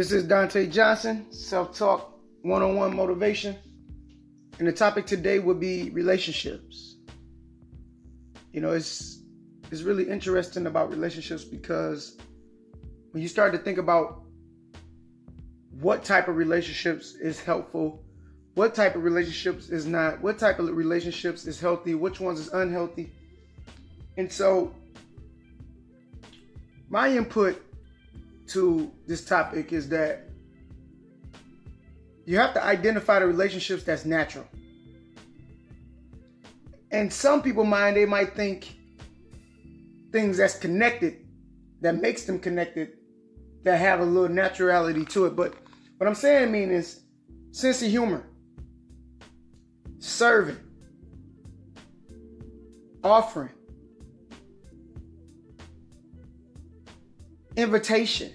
[0.00, 3.54] This is Dante Johnson, self talk, one on one motivation.
[4.58, 6.96] And the topic today will be relationships.
[8.50, 9.20] You know, it's
[9.70, 12.16] it's really interesting about relationships because
[13.10, 14.22] when you start to think about
[15.82, 18.02] what type of relationships is helpful,
[18.54, 22.48] what type of relationships is not, what type of relationships is healthy, which ones is
[22.54, 23.12] unhealthy.
[24.16, 24.74] And so
[26.88, 27.62] my input
[28.50, 30.28] to this topic is that
[32.26, 34.46] you have to identify the relationships that's natural.
[36.90, 38.76] And some people mind they might think
[40.12, 41.26] things that's connected
[41.80, 42.98] that makes them connected
[43.62, 45.36] that have a little naturality to it.
[45.36, 45.54] But
[45.98, 47.02] what I'm saying I mean is
[47.52, 48.26] sense of humor,
[49.98, 50.58] serving,
[53.04, 53.50] offering,
[57.56, 58.32] invitation,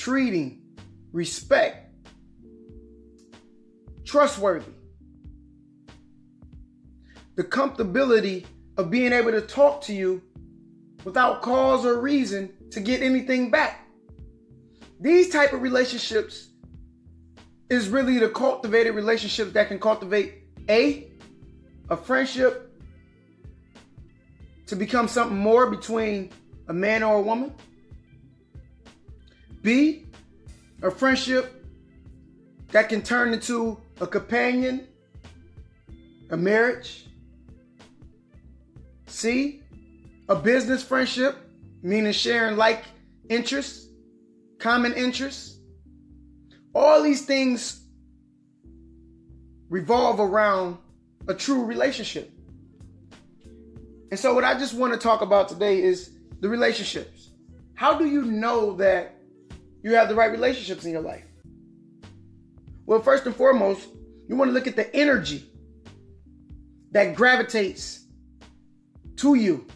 [0.00, 0.62] treating,
[1.12, 1.94] respect,
[4.02, 4.72] trustworthy,
[7.36, 8.46] the comfortability
[8.78, 10.22] of being able to talk to you
[11.04, 13.86] without cause or reason to get anything back.
[15.00, 16.48] These type of relationships
[17.68, 21.12] is really the cultivated relationships that can cultivate a
[21.90, 22.72] a friendship
[24.66, 26.30] to become something more between
[26.68, 27.52] a man or a woman.
[29.62, 30.06] B,
[30.82, 31.64] a friendship
[32.68, 34.86] that can turn into a companion,
[36.30, 37.06] a marriage.
[39.06, 39.60] C,
[40.28, 41.36] a business friendship,
[41.82, 42.84] meaning sharing like
[43.28, 43.88] interests,
[44.58, 45.58] common interests.
[46.74, 47.82] All these things
[49.68, 50.78] revolve around
[51.28, 52.30] a true relationship.
[54.10, 57.30] And so, what I just want to talk about today is the relationships.
[57.74, 59.14] How do you know that
[59.82, 61.24] you have the right relationships in your life?
[62.86, 63.88] Well, first and foremost,
[64.28, 65.50] you want to look at the energy
[66.92, 68.06] that gravitates
[69.16, 69.66] to you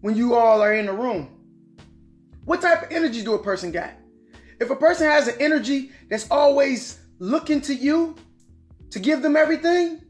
[0.00, 1.30] when you all are in a room.
[2.44, 3.92] What type of energy do a person got?
[4.60, 8.14] If a person has an energy that's always looking to you
[8.90, 10.02] to give them everything,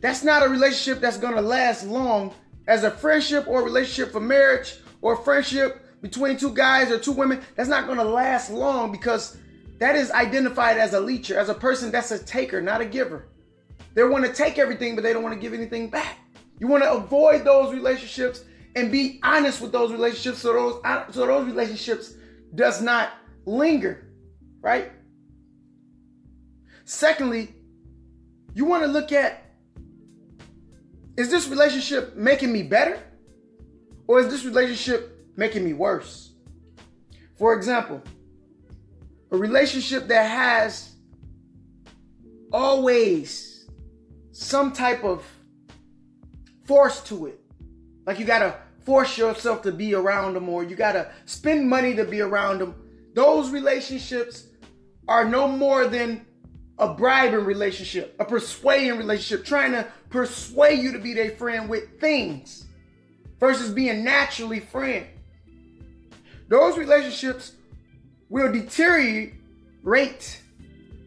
[0.00, 2.34] that's not a relationship that's going to last long
[2.66, 7.40] as a friendship or relationship for marriage or friendship between two guys or two women,
[7.56, 9.36] that's not going to last long because
[9.78, 13.28] that is identified as a leecher, as a person that's a taker, not a giver.
[13.94, 16.18] They want to take everything, but they don't want to give anything back.
[16.58, 18.44] You want to avoid those relationships
[18.76, 22.14] and be honest with those relationships so those uh, so those relationships
[22.54, 23.10] does not
[23.46, 24.06] linger,
[24.60, 24.92] right?
[26.84, 27.54] Secondly,
[28.54, 29.44] you want to look at
[31.16, 32.98] is this relationship making me better?
[34.06, 36.32] Or is this relationship making me worse?
[37.36, 38.02] For example,
[39.30, 40.92] a relationship that has
[42.52, 43.68] always
[44.32, 45.24] some type of
[46.64, 47.40] force to it.
[48.06, 52.04] Like you gotta force yourself to be around them or you gotta spend money to
[52.04, 52.74] be around them.
[53.14, 54.46] Those relationships
[55.08, 56.26] are no more than
[56.78, 62.00] a bribing relationship, a persuading relationship, trying to persuade you to be their friend with
[62.00, 62.66] things
[63.38, 65.06] versus being naturally friend.
[66.50, 67.52] Those relationships
[68.28, 70.42] will deteriorate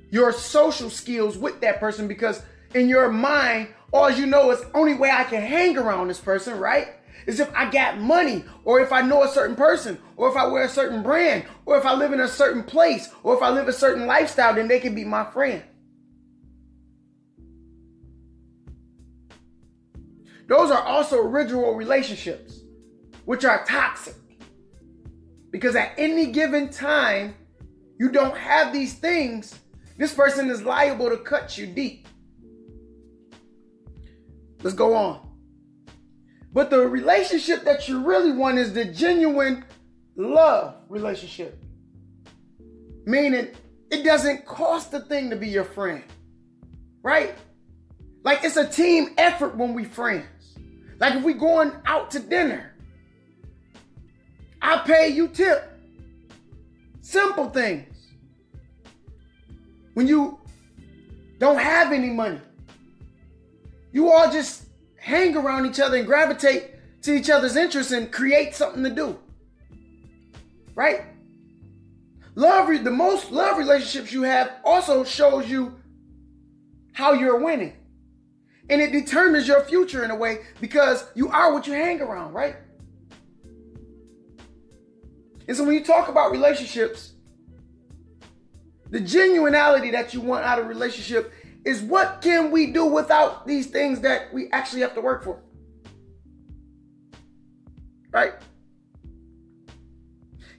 [0.09, 2.41] your social skills with that person because
[2.73, 6.57] in your mind, all you know is only way I can hang around this person,
[6.59, 6.87] right?
[7.27, 10.47] Is if I got money, or if I know a certain person, or if I
[10.47, 13.49] wear a certain brand, or if I live in a certain place, or if I
[13.49, 15.61] live a certain lifestyle, then they can be my friend.
[20.47, 22.61] Those are also original relationships,
[23.25, 24.15] which are toxic.
[25.53, 27.35] Because at any given time,
[27.99, 29.59] you don't have these things,
[29.97, 32.07] this person is liable to cut you deep.
[34.63, 35.29] Let's go on.
[36.51, 39.63] But the relationship that you really want is the genuine
[40.15, 41.63] love relationship.
[43.05, 43.49] Meaning
[43.91, 46.03] it doesn't cost a thing to be your friend.
[47.03, 47.35] Right?
[48.23, 50.57] Like it's a team effort when we friends.
[50.99, 52.72] Like if we going out to dinner,
[54.63, 55.69] I pay you tip.
[57.01, 57.93] Simple things.
[59.93, 60.39] When you
[61.37, 62.39] don't have any money,
[63.91, 64.63] you all just
[64.97, 66.71] hang around each other and gravitate
[67.01, 69.19] to each other's interests and create something to do.
[70.75, 71.01] Right?
[72.35, 75.75] Love, the most love relationships you have also shows you
[76.93, 77.73] how you're winning.
[78.69, 82.33] And it determines your future in a way because you are what you hang around,
[82.33, 82.55] right?
[85.47, 87.13] And so when you talk about relationships,
[88.89, 91.33] the genuinity that you want out of relationship
[91.65, 95.41] is what can we do without these things that we actually have to work for?
[98.11, 98.33] Right?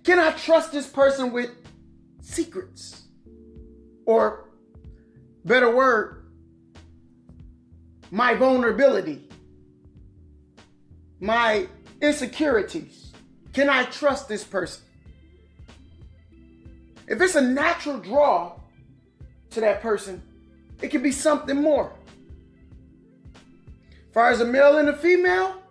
[0.03, 1.51] Can I trust this person with
[2.21, 3.03] secrets?
[4.07, 4.51] Or,
[5.45, 6.27] better word,
[8.11, 9.29] my vulnerability,
[11.21, 11.67] my
[12.03, 13.14] insecurities.
[13.55, 14.83] Can I trust this person?
[17.07, 18.59] If it's a natural draw
[19.51, 20.21] to that person,
[20.83, 21.93] it could be something more.
[23.35, 25.63] As far as a male and a female,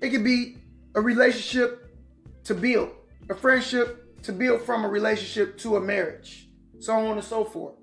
[0.00, 0.58] it could be
[0.94, 1.96] a relationship
[2.44, 2.90] to build,
[3.28, 6.48] a friendship to build from a relationship to a marriage,
[6.78, 7.74] so on and so forth.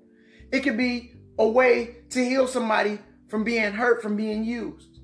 [0.50, 2.98] It could be a way to heal somebody
[3.28, 4.95] from being hurt, from being used.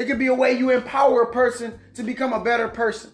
[0.00, 3.10] It could be a way you empower a person to become a better person.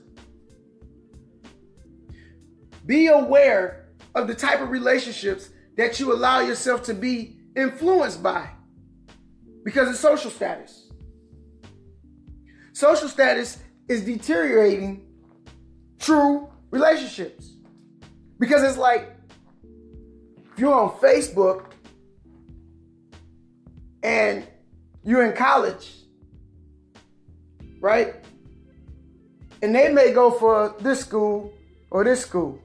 [2.87, 8.51] Be aware of the type of relationships that you allow yourself to be influenced by
[9.65, 10.89] because of social status.
[12.73, 13.59] Social status
[13.89, 15.09] is deteriorating
[15.99, 17.57] true relationships
[18.39, 19.11] because it's like
[20.53, 21.73] if you're on Facebook
[24.05, 24.47] and
[25.03, 26.06] you're in college,
[27.87, 28.17] right?
[29.63, 31.55] And they may go for this school
[31.89, 32.61] or this school.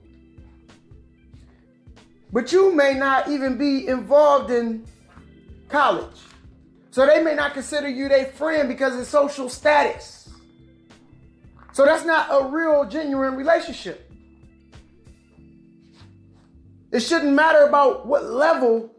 [2.33, 4.83] But you may not even be involved in
[5.69, 6.18] college.
[6.89, 10.29] So they may not consider you their friend because of social status.
[11.71, 14.12] So that's not a real, genuine relationship.
[16.91, 18.91] It shouldn't matter about what level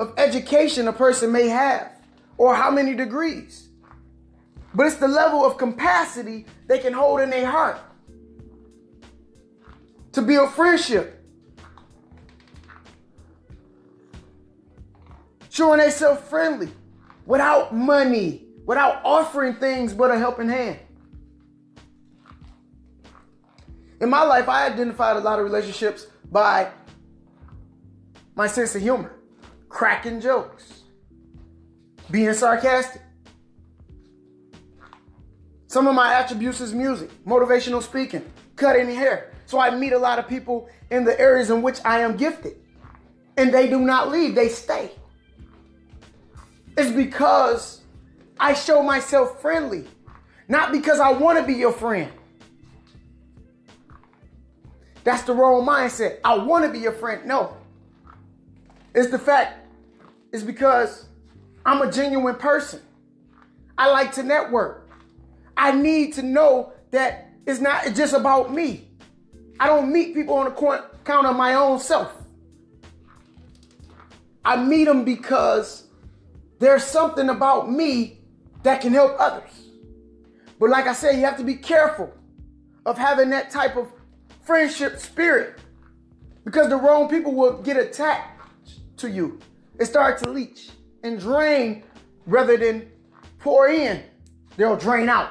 [0.00, 1.92] of education a person may have
[2.36, 3.66] or how many degrees.
[4.76, 7.78] But it's the level of capacity they can hold in their heart
[10.12, 11.24] to build friendship.
[15.48, 16.68] Showing themselves friendly
[17.24, 20.78] without money, without offering things but a helping hand.
[23.98, 26.70] In my life, I identified a lot of relationships by
[28.34, 29.14] my sense of humor,
[29.70, 30.82] cracking jokes,
[32.10, 33.00] being sarcastic.
[35.68, 38.24] Some of my attributes is music, motivational speaking,
[38.54, 39.32] cutting hair.
[39.46, 42.56] So I meet a lot of people in the areas in which I am gifted.
[43.36, 44.90] And they do not leave, they stay.
[46.76, 47.82] It's because
[48.38, 49.86] I show myself friendly,
[50.48, 52.12] not because I want to be your friend.
[55.04, 56.18] That's the wrong mindset.
[56.24, 57.26] I want to be your friend.
[57.26, 57.56] No.
[58.94, 59.68] It's the fact,
[60.32, 61.06] it's because
[61.64, 62.80] I'm a genuine person.
[63.78, 64.85] I like to network.
[65.56, 68.88] I need to know that it's not just about me.
[69.58, 72.12] I don't meet people on the count of my own self.
[74.44, 75.84] I meet them because
[76.58, 78.18] there's something about me
[78.62, 79.50] that can help others.
[80.58, 82.12] But like I said, you have to be careful
[82.84, 83.90] of having that type of
[84.42, 85.58] friendship spirit
[86.44, 88.30] because the wrong people will get attached
[88.98, 89.40] to you
[89.78, 90.70] and start to leech
[91.02, 91.82] and drain
[92.26, 92.90] rather than
[93.38, 94.02] pour in.
[94.56, 95.30] They'll drain out.